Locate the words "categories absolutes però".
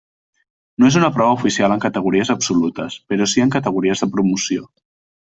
1.83-3.29